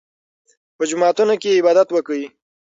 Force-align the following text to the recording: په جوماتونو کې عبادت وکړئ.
په 0.77 0.83
جوماتونو 0.89 1.35
کې 1.41 1.57
عبادت 1.59 1.87
وکړئ. 1.91 2.23